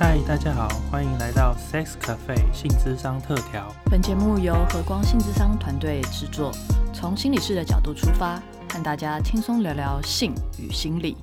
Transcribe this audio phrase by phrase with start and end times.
[0.00, 3.74] 嗨，大家好，欢迎来到 Sex Cafe 性智商特调。
[3.90, 6.52] 本节目由和光性智商团队制作，
[6.94, 8.40] 从心理师的角度出发，
[8.70, 11.16] 和大家轻松聊聊性与心理。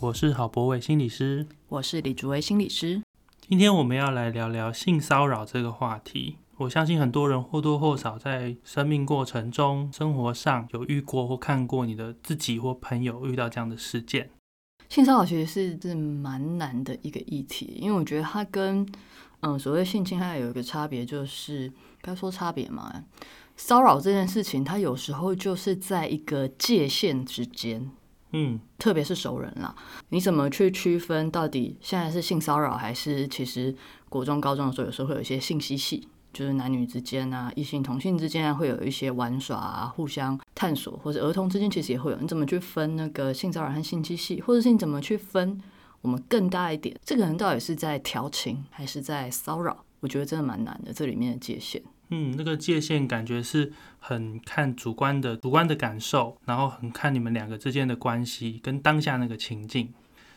[0.00, 3.00] 我是郝博伟心理师，我是李竹威心理师。
[3.48, 6.38] 今天我们要来聊聊性骚扰这个话题。
[6.56, 14.30] 我相信很多人或多或少在生命过程中、生活上有遇过或看过你的自己或朋友遇到这样的事件。
[14.90, 18.84] 性骚扰其实是是蛮难的一个议题，因为我觉得它跟
[19.40, 21.72] 嗯所谓性侵害有一个差别，就是
[22.02, 23.04] 该说差别嘛，
[23.56, 27.88] 骚扰这件事情，它有时候就是在一个界限之间，
[28.32, 29.72] 嗯，特别是熟人啦，
[30.08, 33.72] 你怎么去区分到底现在是性骚扰，还是其实
[34.08, 36.08] 国中、高中的时候有时候会有一些性嬉戏？
[36.32, 42.18] 就是男女之间啊，异性同性之间啊，会有一些玩耍啊，互相探索，或者儿童之间其实也会有。
[42.18, 45.60] 你怎么去分那个性骚扰和性机器，或者是你怎么去分
[46.00, 49.84] 我们更大一点，这个人到底是在调情还是在骚扰？
[50.00, 51.82] 我觉得真的蛮难的，这里面的界限。
[52.08, 59.92] 嗯，那个界限感觉是很看主观的，主观的感受，然后很看你们两个之间的关系跟当下那个情境。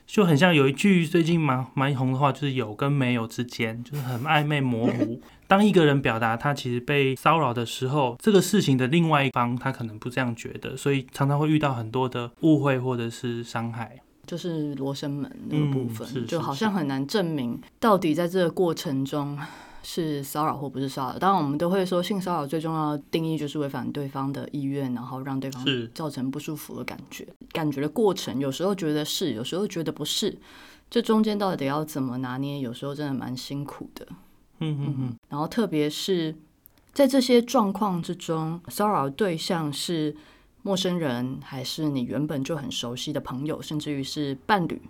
[0.05, 5.21] 就很像有一句最近蛮蛮红的话，就是有跟没有之间，就是很暧昧模糊。
[5.47, 13.99] 当一个人表达他其实被骚扰的时候，这个事情的另外一方他可能不这样觉得，所以常常会遇到很多的误会或者是伤害。
[14.25, 19.37] 就是罗生门那个部分，是就好像很难证明到底在这个过程中。
[19.83, 21.19] 是骚扰或不是骚扰？
[21.19, 27.27] 当然，我们都会说性骚扰最重要的定义就是违反对方的意愿，然后让对方造成不舒服的感觉。
[27.51, 30.37] 感觉的过程，有时候觉得是，有时候觉得不是。
[30.89, 32.59] 这中间到底要怎么拿捏？
[32.59, 34.07] 有时候真的蛮辛苦的。
[34.59, 35.15] 嗯嗯嗯。
[35.27, 36.35] 然后，特别是
[36.93, 40.15] 在这些状况之中，骚扰对象是
[40.61, 44.81] 陌生人，还是你原本就很熟悉的朋友，甚至于是伴侣？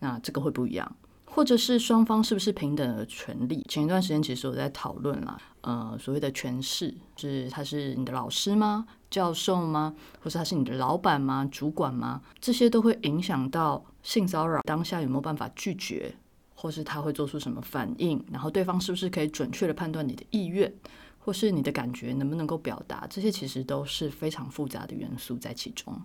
[0.00, 0.94] 那这个会不一样。
[1.34, 3.64] 或者是双方是不是平等的权利？
[3.66, 8.86] 前一段时间其实我在讨论啦，呃，所谓的权势，是他是你的老师吗？
[9.10, 9.94] 教授吗？
[10.20, 11.48] 或是他是你的老板吗？
[11.50, 12.20] 主管吗？
[12.38, 16.14] 这些都会影响到性骚扰当下有没有办法拒绝，
[16.54, 18.22] 或是他会做出什么反应？
[18.30, 20.70] 然后对方是不是可以准确的判断你的意愿，
[21.18, 23.06] 或是你的感觉能不能够表达？
[23.08, 25.98] 这些其实都是非常复杂的元素在其中。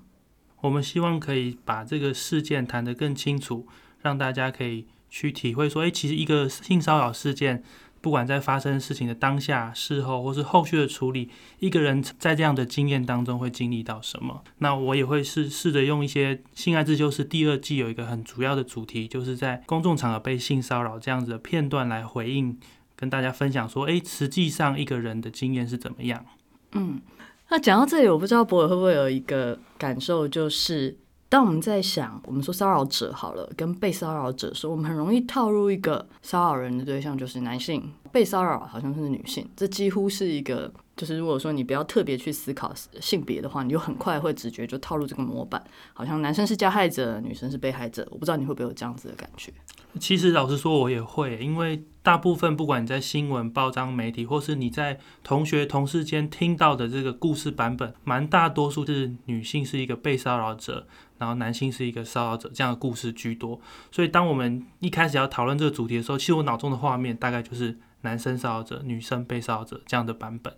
[0.62, 3.68] 我们希望可以把这个事件谈得更清楚，
[4.00, 4.88] 让大家可以。
[5.10, 7.64] 去体会说，哎，其实一个性骚扰事件，
[8.02, 11.30] 不管在发生事情的当下、事后，或是后续的处理，
[11.60, 14.44] 一个人在这样的经验当中会经历到什么？
[14.60, 22.58] 那我也会试试着用一些《性爱自救室》第二季有一个很主要的主题，就是在公众场合被性骚扰这样子的片段来回应，
[22.96, 26.26] 跟大家分享说，哎，实际上一个人的经验是怎么样？
[26.74, 27.02] 嗯，
[27.50, 30.98] 那讲到这里，我不知道博尔会不会有一个感受，就是。
[31.30, 40.72] 当我们在想，我们说骚扰者好了，跟被骚扰者说，我们很容易套入一个骚扰人的对象就是男性，被骚扰好像是女性，这几乎是一个。
[40.96, 45.64] 就是如果说你不要特别去思考性别的话，你就很快会直觉就套入这个模板，
[45.94, 48.04] 好像男生是加害者，女生是被害者。
[48.10, 49.54] 我不知道你会不会有这样子的感觉。
[50.00, 60.88] 其实老实说，我也会，因为大部分不管你在新闻、报章、媒体，或是你在同学、同事间听到的这个故事版本，蛮大多数是女性是一个被骚扰者，
[61.20, 63.62] 然后男性是一个骚扰者这样的故事居多。
[63.92, 70.54] 所以当我们一开始要讨论这个主题的时候，其实我脑中的画面大概就是男生骚扰者、女生被骚扰者这样的版本。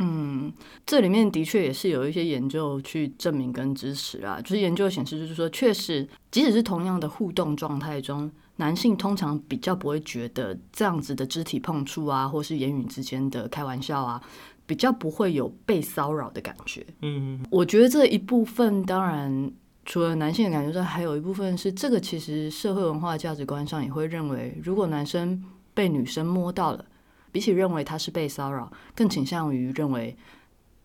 [0.00, 0.52] 嗯，
[0.86, 4.40] 这里面的确也是有一些研究去证明跟支持啊。
[4.40, 14.22] 就是研究显示，就是说，确实，即使是同样的互动状态中，男性通常比较不会觉得这样子的肢体碰触啊，或是言语之间的开玩笑啊，
[14.66, 16.86] 比较不会有被骚扰的感觉。
[17.02, 19.50] 嗯，我觉得这一部分，当然
[19.84, 25.42] 除了男性的感觉之外，还有一部分是这个其实社会文化价值观上也会认为，如果男生
[25.78, 26.84] 被女生摸到了。
[27.30, 30.16] 比起认为他是被骚扰，更倾向于认为，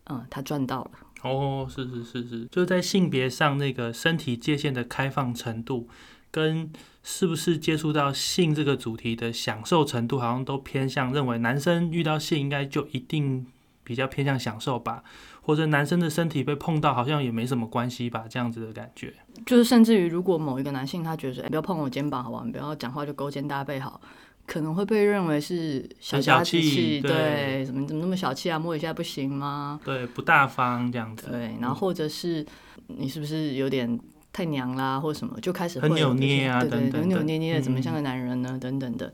[0.04, 0.92] 嗯，他赚到了。
[1.24, 5.88] 哦，是是是是，就是在性别上那个身体界限的开放程度，
[6.30, 6.72] 跟
[7.02, 13.47] 是不是接触到性这个主题的享受程度，好像都偏向认为男生遇到性应该就一定
[13.84, 15.03] 比较偏向享受吧，
[15.41, 19.14] 或者男生的身体被碰到好像也没什么关系吧，这样子的感觉。
[19.46, 22.44] 就是甚至于，如果某一个男性他觉得，哎，不要碰我肩膀，好不好？
[22.44, 24.00] 不要讲话就勾肩搭背，好。
[24.45, 28.59] 可能会被认为是小家子气，对，怎么怎么那么小气啊？
[28.59, 29.79] 摸一下不行吗？
[29.84, 31.28] 对，不大方这样子。
[31.31, 32.45] 对，然后或者是
[32.87, 33.99] 你是不是有点
[34.31, 38.57] 太娘啦，或什么，就开始很扭捏啊，对对，扭扭捏捏的，怎么像个男人呢？
[38.59, 39.13] 等等的。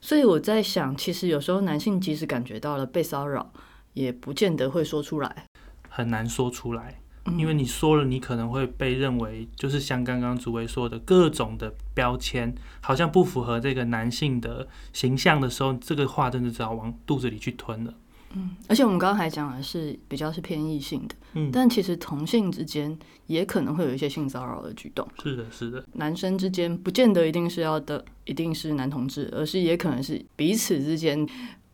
[0.00, 3.52] 所以我在想，其实有时候男性即使感觉到了被骚扰，
[3.92, 5.46] 也不见得会说出来，
[5.88, 6.98] 很难说出来。
[7.38, 17.94] 因为你说了，你可能会被认为就是像刚刚主委说的各种的标签，好像不符合这个男性的形象的时候，这个话真的只好往肚子里去吞了。
[18.34, 25.06] 嗯，而且我们刚刚还讲的是比较是偏异性的，嗯，但其实同性之间也可能会有一些性骚扰的举动。
[25.22, 31.28] 是的，是的，男生之间不见得一定是要的，一定是男同志，而是也可能是彼此之间，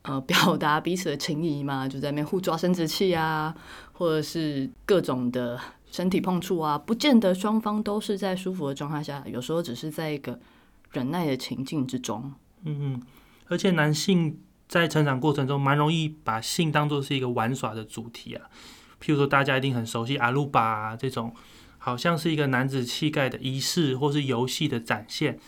[0.08, 3.54] 呃， 表达彼此的情谊嘛，就在那边互抓生殖器啊，
[3.92, 5.60] 或者是各种的
[5.90, 10.40] 身体碰触啊，不见得双方都是在舒服的状态下，有时候只是在一个
[10.92, 12.32] 忍耐的情境之中。
[12.64, 13.02] 嗯嗯，
[13.46, 14.40] 而且男性。
[14.68, 18.50] 在成长过程中，蛮容易把性当做是一个玩耍的主题啊。
[19.02, 21.34] 譬如说，大家一定很熟悉阿鲁巴，这种
[21.78, 25.38] 好像是一个男子气概的仪式或是游戏的展现。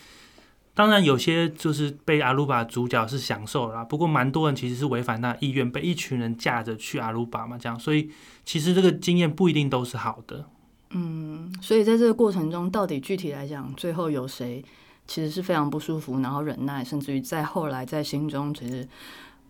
[0.73, 3.83] 当然，有些就是被阿鲁巴主角是享受啦。
[3.83, 7.77] 不过，蛮多人其实是违反那意愿，被一群人架着去阿鲁巴嘛，这样。
[7.79, 8.09] 所以，
[8.45, 10.45] 其实这个经验不一定都是好的。
[10.91, 14.63] 嗯，所以在这个过程中，到底具体来讲，最后有谁？
[15.07, 18.87] 其实是非常不舒服，然后忍耐，甚至于在后来在心中其实，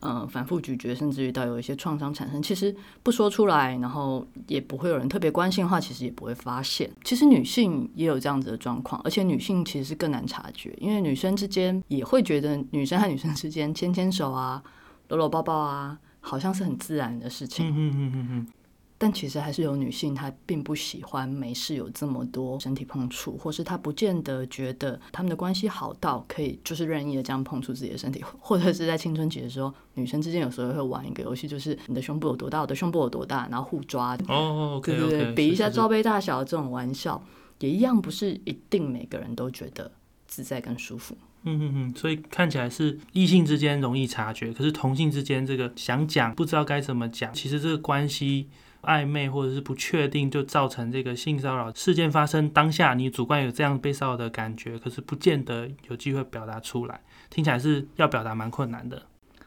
[0.01, 2.41] 嗯，反复咀嚼，甚至于到有一些创伤产生。
[2.41, 6.89] 其实不说出来，然后也不会有人特别关心的话，其实也不会发现。
[7.03, 14.61] 其实女性也有这样子的状况，而且女性其实是更难察觉，因为女生之间也会觉得女生和女生之间牵牵手啊、
[15.09, 18.45] 搂搂抱抱啊，好像是很自然的事情。
[19.03, 37.19] 但其实还是有女性，她并不喜欢没事有这么多身体碰触，或是她不见得觉得他们的关系好到可以就是任意的这样碰触自己的身体，或者是在青春期的时候，女生之间有时候会玩一个游戏，就是你的胸部有多大，我的胸部有多大，然后互抓，哦，对对对，比一下罩杯大小这种玩笑，
[37.57, 39.91] 也一样不是一定每个人都觉得
[40.27, 41.17] 自在跟舒服。
[41.45, 48.47] 嗯嗯嗯，所以看起来是异性之间容易察觉，可是同性之间这个想讲不知道该怎么讲，其实这个关系。
[48.81, 59.03] 暧昧或者是不确定，就造成这个性骚扰事件发生当下，你主观有这样被骚扰的感觉，可是不见得有机会表达出来，听起来是要表达蛮困难的。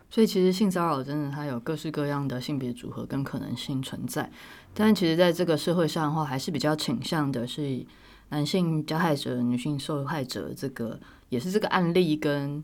[0.08, 4.31] 所以其实性骚扰真的它有各式各样的性别组合跟可能性存在，
[4.72, 7.84] 但其实在这个社会上的话，还是比较倾向的是
[8.28, 12.62] 男性加害者、女性受害者这个也是这个案例跟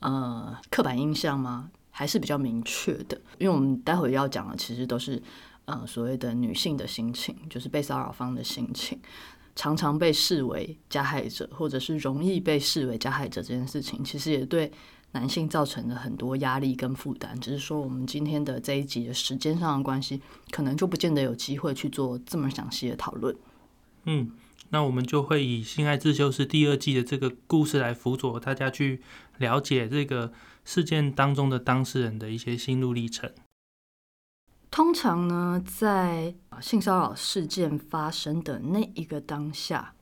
[0.00, 1.70] 呃刻板印象吗？
[1.92, 5.22] 还是比较明确的，因为我们待会要讲的其实都是。
[5.70, 8.98] 呃，所谓的女性的心情，就是被骚扰方的心情，
[9.54, 14.72] 常常被视为加害者，或者是容易被视为加害者这件事情，其实也对
[15.12, 17.38] 男性造成了很多压力跟负担。
[17.40, 20.20] 只是说，我们今天的这一集的时间上的关系，
[20.50, 23.36] 可能就不见得有机会去做这么详细的讨论。
[24.06, 24.32] 嗯，
[24.70, 29.00] 那我们就会以《性爱自修室》第二季的这个故事来辅佐大家去
[29.38, 30.32] 了解这个
[30.64, 33.30] 事件当中的当事人的一些心路历程。
[34.70, 39.92] 通常呢，在性骚扰事件发生的那一个当下，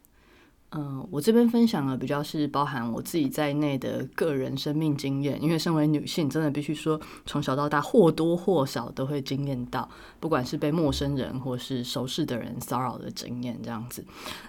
[0.72, 9.88] 嗯，我这边分享的比较是包含我自己在内的个人生命经验，因为身为女性，真的必须说，从小到大或多或少都会经验到，
[10.20, 14.04] 不管是被陌生人或是熟识的人骚扰的经验，这样子。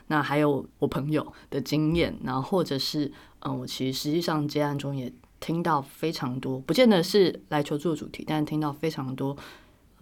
[0.08, 9.38] 那还有我朋友的经验，然后或者是，嗯，我其实实际上接案中也听到非常多，不见得是来求助主题，但听到非常多。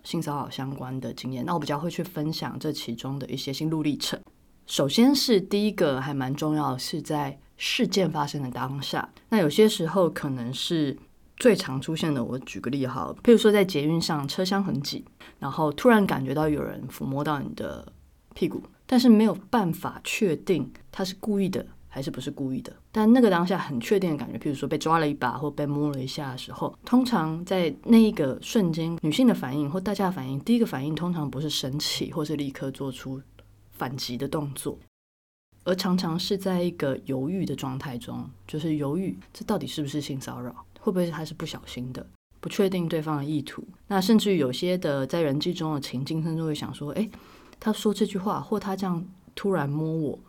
[0.07, 4.17] 性骚扰相关的经验，那我比较会去分享这其中的一些心路历程。
[4.65, 10.97] 首先是第一个还蛮重要是在事件发生的当下，那有些时候可能是
[11.35, 12.23] 最常出现的。
[12.23, 15.03] 我举个例哈，譬如说在捷运上车厢很挤，
[15.39, 17.91] 然后突然感觉到有人抚摸到你的
[18.33, 21.65] 屁股，但是没有办法确定他是故意的。
[21.97, 22.71] 还是不是故意的？
[22.91, 33.19] 但那个当下很确定的感觉，譬如说被抓了一把或被摸了一下的时候，通常在那一个瞬间，女性的反应或大家的反应，第一个反应通常不是生气，或是立刻做出
[33.71, 34.77] 反击的动作，
[35.63, 42.05] 而常常是在一个犹豫的状态中，就是犹豫这到底是不是性骚扰，会不会是他是不小心的，
[42.39, 43.63] 不确定对方的意图。
[43.87, 47.09] 那甚至于有些的在人际中的情境，甚至会想说：哎，
[47.59, 50.19] 他说这句话，或他这样突然摸我。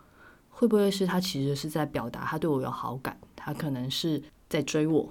[0.59, 3.17] 会不会是他其实是在表达他对我有好感？
[3.33, 5.09] 他可能是在追我，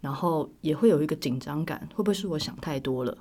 [0.00, 1.86] 然后也会有一个紧张感。
[1.94, 3.18] 会不会是我想太多了？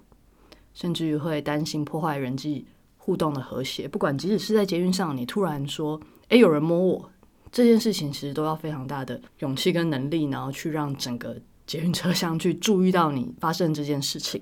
[0.74, 3.86] 甚至于会担心破坏人际互动的和谐。
[3.86, 7.12] 不管即使是在捷运上，你突然说“诶，有人摸我”，
[7.52, 14.42] 这件事情其实都要非常大的勇气跟能力，然后去让整个捷运车厢去注意到你发生这件事情，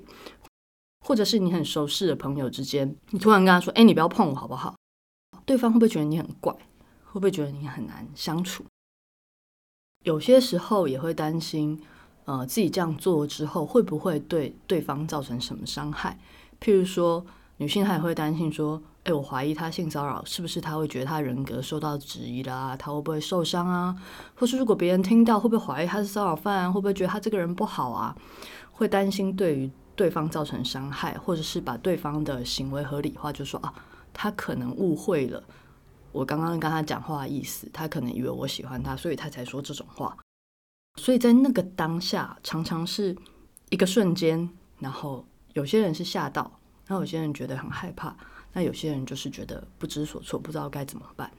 [1.03, 4.75] 或者是你很熟识的朋友之间，你突然跟他说“诶，你不要碰我好不好？”
[5.44, 6.55] 对方会不会觉得你很怪？
[7.15, 8.65] 会不会觉得你很难相处？
[10.03, 11.81] 有些时候也会担心，
[12.25, 16.19] 呃，自己这样做之后会不会对对方造成什么伤害？
[16.60, 22.75] 譬如说，女性她也会担心说，哎，我怀疑他性骚扰，是不是他会觉得他人格受到质疑啦？
[22.75, 23.95] 他会不会受伤啊？
[24.36, 26.74] 或是如果别人听到，会不会怀疑他是骚扰犯？
[26.74, 28.13] 会不会觉得他这个人不好啊？
[28.74, 33.74] 会担心对于对方造成伤害，或者是把对方的行为合理化，就说啊，
[34.12, 35.41] 他可能误会了
[36.15, 40.15] 我刚刚跟他讲话的意思，他可能以为我喜欢他，所以他才说这种话。
[40.98, 43.13] 所以在那个当下，常常是
[43.69, 48.15] 一个瞬间，然后有些人是吓到，然后有些人觉得很害怕，
[48.53, 51.29] 那有些人就是觉得不知所措，不知道该怎么办。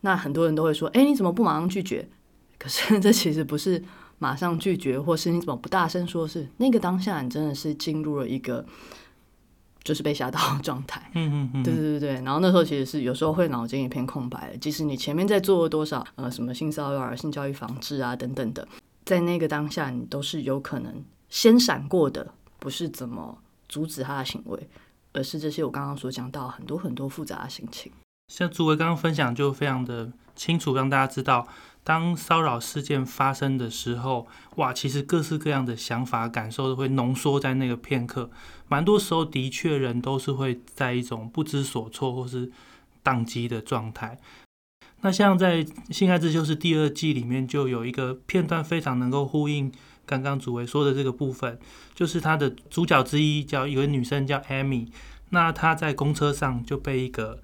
[0.00, 2.08] 那很多人都会说：“哎，你怎么不马上拒绝？”
[2.58, 3.84] 可是这其实不是
[4.18, 6.26] 马上拒绝，或是你怎么不大声说？
[6.26, 8.66] 是那个当下，你真的是进入了一个。
[9.86, 18.66] 就是被吓到的状态，嗯嗯嗯，对对对对，然后那时候其实是有时候会脑筋一片空白的，即使你前面在做了多少呃什么性骚扰、性教育防治啊等等的，
[19.04, 23.38] 在那个当下你都是有可能先闪过的，不是怎么
[23.68, 24.68] 阻止他的行为，
[25.12, 27.92] 而是这些我刚刚所讲到很多很多复杂的心情。
[28.26, 31.46] 像朱伟刚刚分享就非常的清楚，让大家知道。
[31.86, 34.26] 当骚扰事件发生的时候，
[34.56, 38.28] 哇，其实各式各样的想法、感受都会浓缩在那个片刻。
[38.66, 42.50] 蛮多时候，的确人都是会在一种不知所措或是
[43.04, 44.18] 宕机的状态。
[45.02, 45.62] 那像在
[45.94, 49.70] 《性爱之修》是第二季里面，就有一个片段非常能够呼应
[50.04, 51.56] 刚刚主维说的这个部分，
[51.94, 54.88] 就是他的主角之一叫一位女生叫 Amy，
[55.30, 57.38] 那她在公车上就被一个。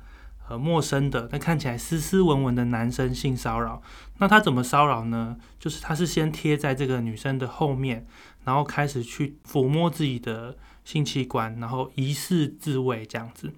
[0.48, 3.80] 呃，陌生的但看起来斯斯文文的男生性骚扰，
[4.18, 5.36] 那他怎么骚扰呢？
[5.58, 8.06] 就是他是先贴在这个女生的后面，
[8.44, 13.52] 然后开始去抚摸自己的性器官，然后疑似自慰这样子。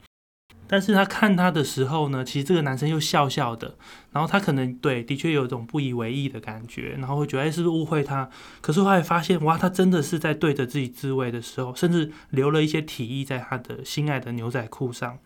[0.66, 3.76] 但是他看他的时候呢，其实这个男生又笑笑的，
[4.12, 8.30] 然后他可能对的确有一种不以为意的感觉，然后会觉得哎是不是误会他？
[8.60, 15.18] 可是后来发现哇，他真的是在对着自己自慰的时候，甚至留了一些体液在他的心爱的牛仔裤上。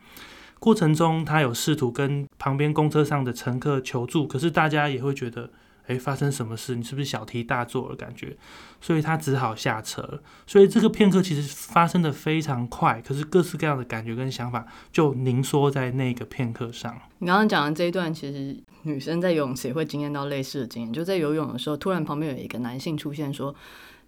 [0.58, 5.50] 过程中，他有试图跟旁边公车上的乘客求助，可是大家也会觉得，
[5.86, 6.74] 哎，发生什么事？
[6.74, 7.96] 你是不是小题大做了？
[7.96, 8.36] 感觉，
[8.80, 10.20] 所以他只好下车。
[10.46, 16.96] 所以这个片刻其实发生的非常快，可是各式各样的感觉跟想法就凝缩在那个片刻上。
[17.18, 23.54] 你刚刚讲的这一段，其实女生在游泳池也会经验到类似的经验，就在游泳的时候，突然旁边有一个男性出现，说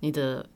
[0.01, 0.47] 你的。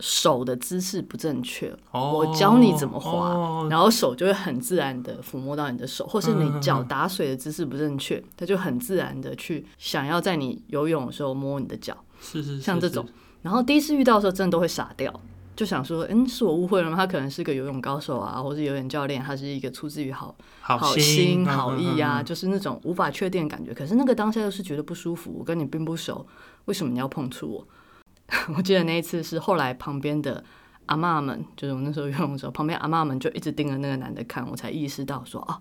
[0.00, 13.06] 手的姿势不正确，我教你怎么滑，然后手就会很自然的抚摸到你的手，或是你脚打水的姿势不正确，他就很自然的去想要在你游泳的时候摸你的脚，是是像这种。
[13.42, 15.12] 然后第一次遇到的时候，真的都会傻掉，
[15.54, 16.96] 就想说，嗯，是我误会了吗？
[16.96, 23.74] 他可能是个游泳高手啊，或是游泳教练，他是一个出自于好好心好意啊，就是那种无法确定的感觉。
[23.74, 26.26] 可是那个当下又是觉得不舒服，我跟你并不熟，
[26.64, 27.68] 为什么你要碰触我？
[28.56, 30.42] 我记得那一次是后来旁边的
[30.86, 35.60] 阿妈们，就是我那时候游泳的时候，旁边阿妈们就一直盯着那个男的看，我才意识到说啊，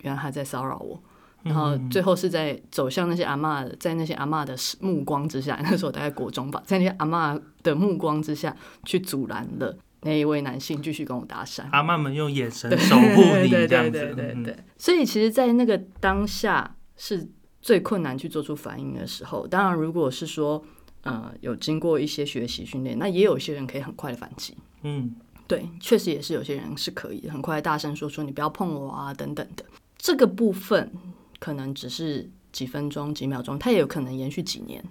[0.00, 1.02] 原来他在骚扰我。
[1.42, 11.64] 然后最后是在走向那些阿妈，在那些阿妈的目光之下，那时候大概国中吧，在那些阿妈的目光之下去阻拦了那一位男性继续跟我搭讪。
[11.72, 13.90] 阿妈们用眼神守护你，这样子。
[13.90, 14.56] 对对对。
[14.76, 17.28] 所以其实，在那个当下是
[17.60, 19.44] 最困难去做出反应的时候。
[19.46, 20.64] 当然，如果是说。
[21.02, 24.56] 呃，有经过一些学习训练，那也有一些人可以很快的反击。
[24.82, 25.14] 嗯，
[25.46, 29.64] 对，确实也是有些人是可以很快大声说出“你不要碰我啊”等等的。
[29.98, 30.92] 这个部分
[31.38, 34.84] 可能只是几分钟、几秒钟，它也有可能延续几年。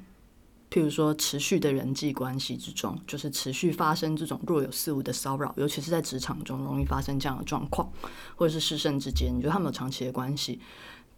[0.70, 7.91] 譬如说，持续的人际关系之中，就是持续发生这种若有似无的骚扰，尤其是在职场中容易发生这样的状况，
[8.36, 10.62] 或者是师生之间，你觉得他们有长期的关系，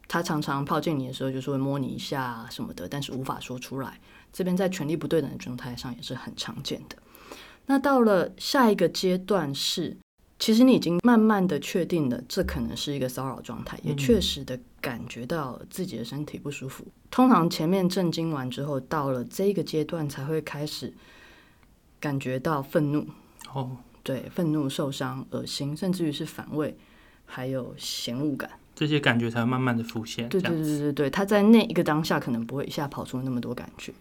[0.08, 4.00] 他常常靠近你的时候，就是会摸你一下什么的，但是无法说出来。
[4.34, 6.98] 这边在权力不对等的状态上也是很常见的。
[7.68, 9.96] 那到了下一个阶段是，
[10.38, 16.86] 其实你已经慢慢的确定了，这可能是一个骚扰状态，也确实的感觉到自己的身体不舒服。
[17.10, 20.94] 通常前面震惊完之后，到了这个阶段才会开始
[22.02, 23.08] 感觉到愤怒。
[23.54, 26.76] 哦，对，愤怒、受伤、恶心，甚至于是反胃，
[27.26, 28.50] 还有嫌恶感。
[28.76, 30.28] 这些感觉才会慢慢的浮现。
[30.30, 33.94] 对对对对对，他在那一个当下可能不会一下跑出那么多感觉。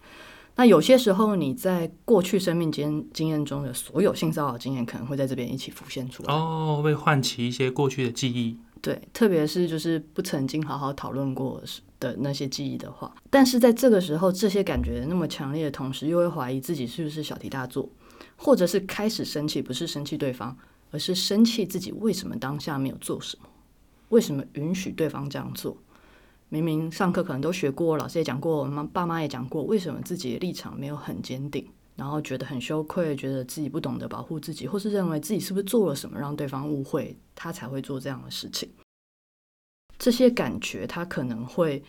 [0.55, 6.33] 那有些时候你在过去生命经经验中的所有性骚扰经验，可能会在这边一起浮现出来。
[6.33, 8.57] 哦，会唤起一些过去的记忆。
[8.79, 11.63] 对，特别是就是不曾经好好讨论过
[12.01, 17.89] 的那些记忆的话，但是在这个时候，这些感觉那么强烈的同时，又会怀疑自己是不是小题大做，
[18.35, 20.55] 或者是开始生气，不是生气对方，
[20.91, 23.47] 而是生气自己为什么当下没有做什么。
[24.09, 25.77] 为什么允许对方这样做？
[26.49, 31.67] 明明上课可能都学过，老师也讲过，妈爸妈也讲过，为什么自己的立场没有很坚定？
[31.95, 38.69] 然后觉得很羞愧，觉得自己不懂得保护自己，或是认为自己是不是做了什么让对方误会，他才会做这样的事情。
[39.99, 41.83] 这些感觉，他可能会，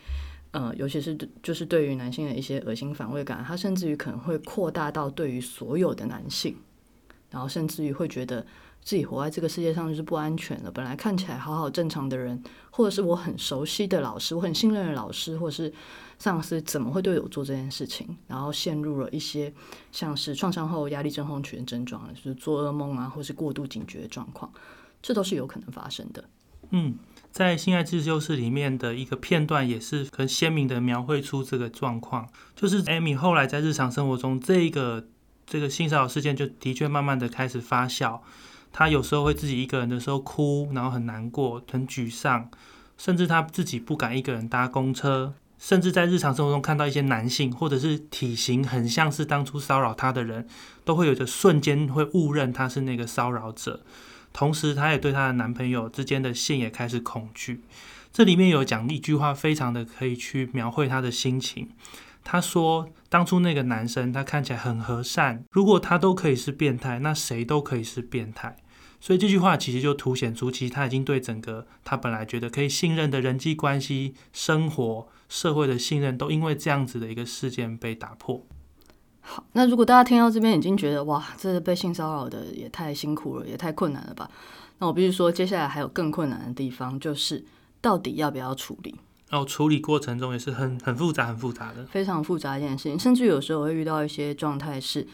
[0.51, 6.55] 呃，尤其是就是对于男性的一些恶心反胃感，他甚至于可能会扩大到对于所有的男性，
[7.31, 8.47] 然后甚至于会觉得
[8.85, 10.71] 自己活在这个世界上就是不安全了。
[10.71, 15.73] 本来看起来好好正常的人，或者是我很熟悉的老师，我很信任的老师，或者是
[16.19, 18.17] 上司，怎么会对我做这件事情？
[18.29, 19.53] 然后陷入了一些
[19.91, 24.53] 像是创伤后压力症候群症状，就是做噩梦啊，或是过度警觉的状况，
[25.03, 26.25] 这都是有可能发生的。
[26.71, 26.95] 嗯。
[27.31, 32.29] 在性爱自修室里面的一个片段，也是很鲜明的描绘出这个状况。
[32.55, 35.09] 就是艾米后来在日常生活中，这个
[35.45, 38.21] 这个性骚扰事件就的确慢慢的开始发酵。
[38.77, 42.51] 她有时候会自己一个人的时候哭，然后很难过、很沮丧，
[42.99, 50.49] 甚至她自己不敢一个人搭公车，甚至在日常生活中看到一些男性或者是体型很像是当初骚扰她的人，
[50.85, 53.85] 都会有着瞬间会误认他是那个骚扰者。
[54.33, 57.63] 同时，她也对她的男朋友之间的性也开始恐惧。
[58.13, 61.71] 这里面有讲一句话，非常的可以去描绘她的心情。
[62.25, 68.57] 她说：“当初那个男生，他看起来很和善，如果他都可以是变态，那谁都可以是变态。”
[69.05, 78.47] 所以这句话其实就凸显出，其实他已经对整个他本来觉得可以信任的人际关系、生活、社会的信任，都因为这样子的一个事件被打破。
[79.21, 84.31] 好，那如果大家听到这边已经觉得哇，这被性骚扰的也太辛苦了，也太困难了吧？
[84.79, 87.45] 那我必须说，接下来还有更困难的地方，就是
[87.83, 88.95] 到底要不要处理？
[89.29, 92.99] 然后处理过程中也是很很复杂、很复杂的，非常复杂一件事情。
[92.99, 95.07] 甚至有时候会遇到一些状态是，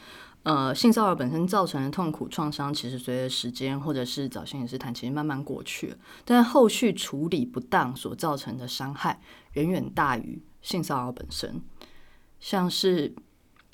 [0.43, 9.21] 呃，性骚扰本身造成的痛苦创伤，其实随着时间或者是早先也是谈，其实慢慢过去了，但后续处理不当所造成的伤害，
[9.53, 11.63] 远远大于性骚扰本身，
[12.39, 13.15] 像是。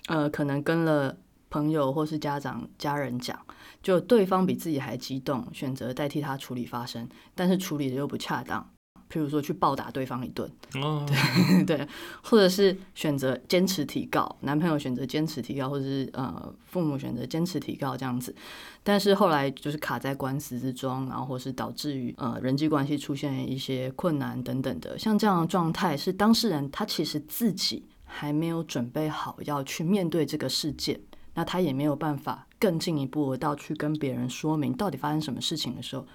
[0.08, 1.16] 呃，可能跟了
[1.50, 3.36] 朋友或是家长、家人讲，
[3.82, 8.70] 就对方比自己还激动，选择代替他处理发生，但是处理的又不恰当，
[9.10, 11.88] 譬如说去暴打对方一顿，对 对，
[12.22, 18.34] 或者是选择坚持提告，男朋友选择坚持提告，或者是呃父母选择坚持提告这样子，
[18.82, 27.84] 但是后来就是卡在官司之中，然后或是导致于呃人际关系出现一些困难等等的，像这样的状态是当事人他其实自己。
[28.08, 30.98] 还没有准备好要去面对这个事件，
[31.34, 36.06] 那他也没有办法更进一步到去跟别人说明到底发生什么事情的时候，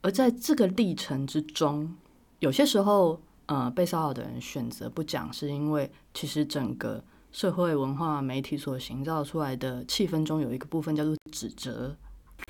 [0.00, 1.92] 而在这个历程之中，
[2.44, 7.02] 有些时候，呃，被骚扰的人选择不讲，是因为其实整个
[7.32, 11.96] 社会文化媒体所营造出来的气氛中有一个部分叫做指责。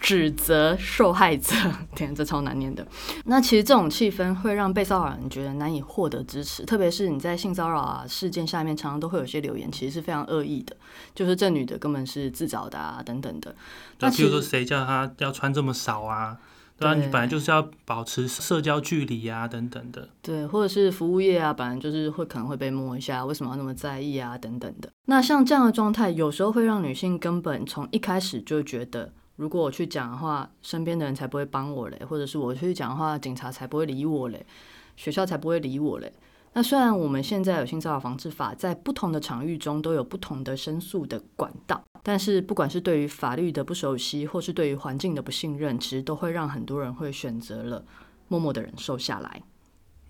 [0.02, 1.54] 指责受害者，
[1.94, 2.84] 天，这超难念的。
[3.26, 10.76] 那其实这种气氛会让被骚扰人觉得难以获得支持，特别是你在性骚扰啊事件下面，常常都会有些留言，其实是非常恶意的，
[11.14, 13.54] 就是这女的根本是自找的啊，等等的。
[14.00, 16.38] 那比如说谁叫她要穿这么少啊？
[16.78, 20.08] 对啊，你本来就是要保持社交距离啊，等等的。
[20.20, 24.90] 对，或者是服务业啊，本来就是会可能会被摸一下，为什么要那么在意啊，等等的。
[25.06, 29.12] 那像这样的状态，有时候会让女性根本从一开始就觉得。
[29.36, 34.46] 如果我去讲的话，身边的人才不会帮我嘞，或者是我去讲的话，警察才不会理我嘞，
[34.94, 36.12] 学校才不会理我嘞。
[36.54, 47.84] 那虽然我们现在有性骚扰防治法，在不同的场域中都有不同的申诉的管道，但是不管是对于法律的不熟悉，或是对于环境的不信任，其实都会让很多人会选择了
[48.28, 49.42] 默默的忍受下来。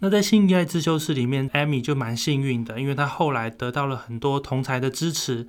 [0.01, 5.47] 那在性爱自修室里面，艾米就蛮幸运的，因为她后来得到了很多同才的支持。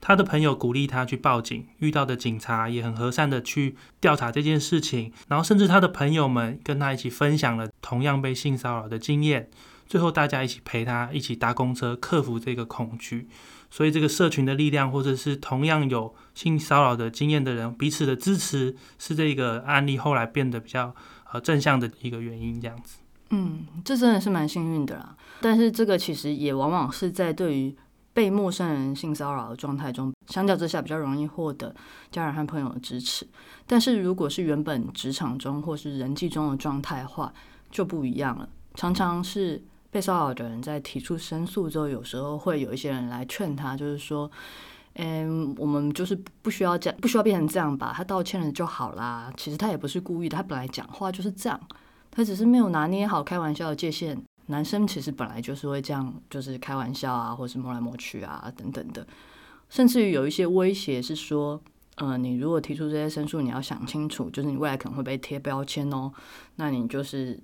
[0.00, 9.50] 他的朋友鼓励他去报警，遇到的警察也很和善的去调查这件事情，然后甚至他的朋友们跟他一起分享了同样被性骚扰的经验，
[9.88, 13.28] 最后大家一起陪他一起搭公车，克服这个恐惧。
[13.70, 20.94] 所以这个社群的力量，或者是同样有性骚扰的经验的人彼此的支持，是这个案例后来变得比较
[21.32, 22.60] 呃正向的一个原因。
[22.60, 22.98] 这样子，
[23.30, 25.16] 嗯，这真的是蛮幸运的啦。
[25.40, 27.74] 但是这个其实也往往是在对于。
[28.14, 31.72] 被陌生人性骚扰的状态中，相较之下比较容易获得
[32.10, 33.24] 家人和朋友的支持。
[33.64, 37.32] 但是如果是原本职场中或是人际中的状态的话，
[37.70, 38.48] 就不一样了。
[38.74, 44.30] 常常是被骚扰的人在提出申诉之后，有时候会有一些人来劝他，就是说
[44.96, 47.92] ：“嗯，我们就是不需要这样，不需要变成这样吧？
[47.96, 49.32] 他道歉了就好啦。
[49.36, 51.60] 其实他也不是故意的，他本来讲话就是这样，
[52.10, 59.06] 他只是没有拿捏好开玩笑的界限。”男生其实本来就是会这样，就是开玩笑啊，或是摸来摸去啊，等等的，
[59.68, 61.60] 甚至于有一些威胁是说，
[61.96, 66.10] 呃，你如果提出这些申诉，你要想清楚，就是你未来可能会被贴标签哦，
[66.56, 67.38] 那你就是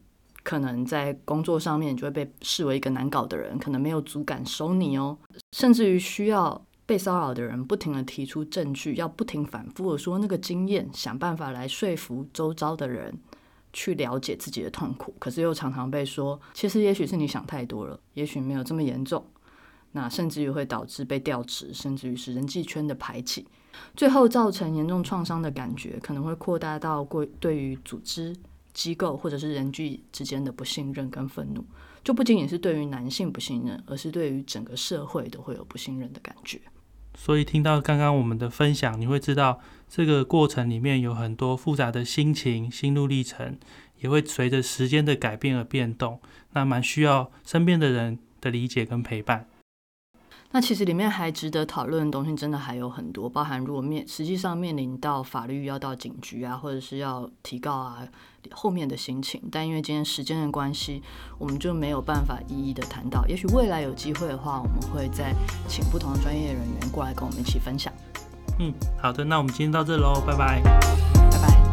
[0.45, 5.19] 可能在工作上面就会被视为一个难搞的人，可能没有足感收你哦，
[5.51, 13.19] 甚至于需要被骚扰的人不停的提出证据，要不停反复的说那个经验，想办法来说服周遭的人
[13.73, 19.25] 去了解自己的痛苦，可是又常常被说，其实也许是你想太多了，也许没有这么严重。
[19.93, 23.47] 那甚至于会导致被调职，甚至于是人际圈的排挤，
[23.97, 28.35] 最后造成严重创伤的感觉，可能会扩大到过对于组织、
[28.75, 31.65] 机构或者是人际之间的不信任跟愤怒，
[32.03, 36.61] 就不仅仅是对于男性不信任，而是对于整个社会都会有不信任的感觉。
[37.17, 43.57] 所以听到刚刚我们的分享，你会知道这个过程里面有很多复杂的心情、心路历程，
[44.01, 46.21] 也会随着时间的改变而变动，
[46.55, 49.47] 那蛮需要身边的人的理解跟陪伴。
[50.55, 58.07] 那其实里面还值得讨论的东西真的还有很多，包含如果面实际上面临到法律要到警局啊，或者是要提告啊，
[58.53, 59.43] 后面的心情。
[59.51, 61.03] 但因为今天时间的关系，
[61.39, 63.27] 我们就没有办法一一的谈到。
[63.27, 65.35] 也许未来有机会的话，我们会再
[65.67, 67.93] 请不同的专业人员过来跟我们一起分享。
[68.61, 71.64] 嗯，好的，那我们今天到这喽，拜拜。